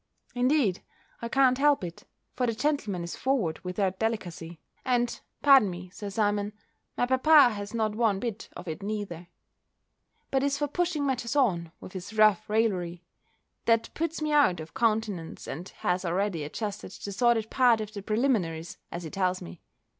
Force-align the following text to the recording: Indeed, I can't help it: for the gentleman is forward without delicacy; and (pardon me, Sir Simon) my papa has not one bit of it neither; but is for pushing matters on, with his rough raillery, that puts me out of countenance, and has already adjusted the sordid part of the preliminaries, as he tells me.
Indeed, 0.33 0.81
I 1.21 1.29
can't 1.29 1.59
help 1.59 1.83
it: 1.83 2.05
for 2.33 2.47
the 2.47 2.55
gentleman 2.55 3.03
is 3.03 3.15
forward 3.15 3.59
without 3.59 3.99
delicacy; 3.99 4.59
and 4.83 5.21
(pardon 5.43 5.69
me, 5.69 5.91
Sir 5.91 6.09
Simon) 6.09 6.53
my 6.97 7.05
papa 7.05 7.51
has 7.51 7.75
not 7.75 7.93
one 7.93 8.19
bit 8.19 8.49
of 8.55 8.67
it 8.67 8.81
neither; 8.81 9.27
but 10.31 10.41
is 10.41 10.57
for 10.57 10.67
pushing 10.67 11.05
matters 11.05 11.35
on, 11.35 11.71
with 11.79 11.93
his 11.93 12.13
rough 12.17 12.49
raillery, 12.49 13.03
that 13.65 13.93
puts 13.93 14.23
me 14.23 14.31
out 14.31 14.59
of 14.59 14.73
countenance, 14.73 15.45
and 15.45 15.69
has 15.69 16.03
already 16.03 16.43
adjusted 16.43 16.89
the 16.93 17.11
sordid 17.11 17.51
part 17.51 17.79
of 17.79 17.93
the 17.93 18.01
preliminaries, 18.01 18.79
as 18.91 19.03
he 19.03 19.11
tells 19.11 19.39
me. 19.39 19.61